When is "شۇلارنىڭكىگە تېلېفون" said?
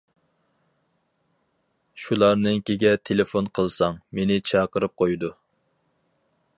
2.05-3.51